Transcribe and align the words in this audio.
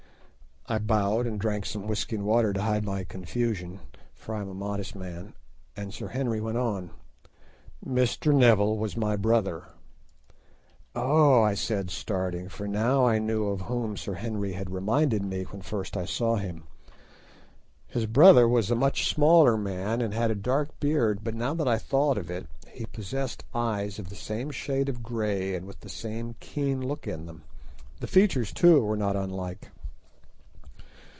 I 0.67 0.77
bowed 0.79 1.27
and 1.27 1.37
drank 1.37 1.65
some 1.65 1.85
whisky 1.85 2.15
and 2.15 2.23
water 2.23 2.53
to 2.53 2.61
hide 2.61 2.85
my 2.85 3.03
confusion, 3.03 3.81
for 4.13 4.33
I 4.33 4.39
am 4.39 4.47
a 4.47 4.53
modest 4.53 4.95
man—and 4.95 5.93
Sir 5.93 6.09
Henry 6.09 6.39
went 6.39 6.57
on. 6.59 6.91
"Mr. 7.85 8.33
Neville 8.33 8.77
was 8.77 8.95
my 8.95 9.17
brother." 9.17 9.65
"Oh," 10.95 11.41
I 11.41 11.55
said, 11.55 11.89
starting, 11.91 12.47
for 12.47 12.69
now 12.69 13.05
I 13.05 13.19
knew 13.19 13.47
of 13.47 13.61
whom 13.61 13.97
Sir 13.97 14.13
Henry 14.13 14.53
had 14.53 14.69
reminded 14.69 15.23
me 15.25 15.43
when 15.43 15.61
first 15.61 15.97
I 15.97 16.05
saw 16.05 16.35
him. 16.37 16.63
His 17.87 18.05
brother 18.05 18.47
was 18.47 18.71
a 18.71 18.75
much 18.75 19.09
smaller 19.09 19.57
man 19.57 19.99
and 19.99 20.13
had 20.13 20.31
a 20.31 20.35
dark 20.35 20.79
beard, 20.79 21.19
but 21.21 21.35
now 21.35 21.53
that 21.53 21.67
I 21.67 21.79
thought 21.79 22.17
of 22.17 22.31
it, 22.31 22.47
he 22.69 22.85
possessed 22.85 23.43
eyes 23.53 23.99
of 23.99 24.07
the 24.07 24.15
same 24.15 24.51
shade 24.51 24.87
of 24.87 25.03
grey 25.03 25.53
and 25.53 25.65
with 25.65 25.81
the 25.81 25.89
same 25.89 26.35
keen 26.39 26.81
look 26.87 27.07
in 27.07 27.25
them: 27.25 27.43
the 27.99 28.07
features 28.07 28.53
too 28.53 28.79
were 28.85 28.95
not 28.95 29.17
unlike. 29.17 29.69